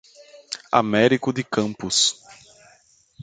Américo 0.71 1.31
de 1.31 1.43
Campos 1.43 2.23